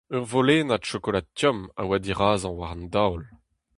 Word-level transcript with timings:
Ur 0.15 0.23
volennad 0.31 0.83
chokolad 0.89 1.27
tomm 1.39 1.59
a 1.81 1.83
oa 1.87 1.97
dirazañ 2.05 2.53
war 2.59 2.71
an 2.73 2.85
daol. 2.93 3.23